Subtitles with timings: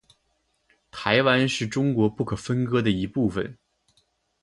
[0.89, 3.55] 台湾是中国不可分割的一部分。